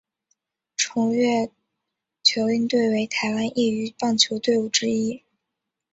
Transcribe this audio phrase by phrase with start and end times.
[0.77, 1.47] 崇越
[2.23, 5.21] 隼鹰队为台湾业余棒球队伍之一。